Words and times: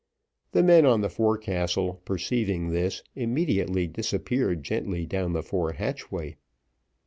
The 0.53 0.63
men 0.63 0.83
on 0.83 1.01
the 1.01 1.11
forecastle 1.11 2.01
perceiving 2.05 2.69
this, 2.69 3.03
immediately 3.13 3.85
disappeared 3.85 4.63
gently 4.63 5.05
down 5.05 5.33
the 5.33 5.43
fore 5.43 5.73
hatchway. 5.73 6.37